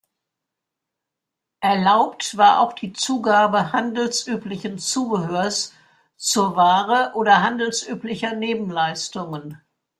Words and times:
Erlaubt 1.59 2.35
war 2.35 2.61
auch 2.61 2.73
die 2.73 2.91
Zugabe 2.91 3.71
handelsüblichen 3.71 4.79
Zubehörs 4.79 5.73
zur 6.17 6.55
Ware 6.55 7.11
oder 7.13 7.43
handelsüblicher 7.43 8.33
Nebenleistungen. 8.33 9.61